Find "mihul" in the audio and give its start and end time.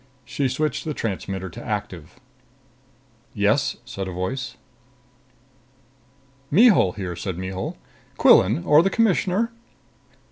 6.49-6.93, 7.37-7.77